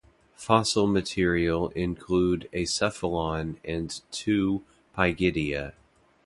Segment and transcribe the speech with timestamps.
[0.35, 4.63] Fossil material include a cephalon and two
[4.97, 5.73] pygidia.